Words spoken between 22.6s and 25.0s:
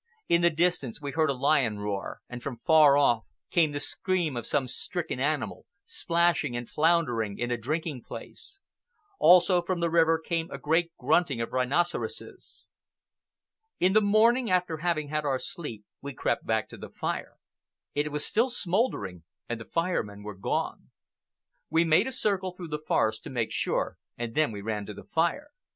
the forest to make sure, and then we ran to